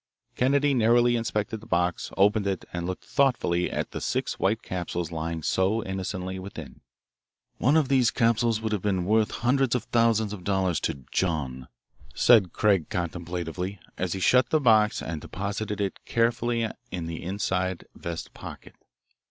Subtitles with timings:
[0.35, 5.11] Kennedy narrowly inspected the box, opened it, and looked thoughtfully at the six white capsules
[5.11, 6.81] lying so innocently within.
[7.59, 11.67] "One of these capsules would have been worth hundreds of thousands of dollars to 'John,'"
[12.15, 17.85] said Craig contemplatively, as he shut the box and deposited it carefully in his inside
[17.93, 18.73] vest pocket.